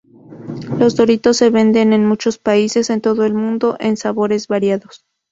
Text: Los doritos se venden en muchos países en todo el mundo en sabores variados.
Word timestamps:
Los 0.79 0.95
doritos 0.95 1.37
se 1.37 1.51
venden 1.51 1.93
en 1.93 2.07
muchos 2.07 2.39
países 2.39 2.89
en 2.89 3.01
todo 3.01 3.23
el 3.23 3.35
mundo 3.35 3.77
en 3.79 3.97
sabores 3.97 4.47
variados. 4.47 5.05